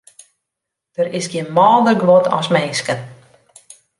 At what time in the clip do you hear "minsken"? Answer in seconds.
2.55-2.99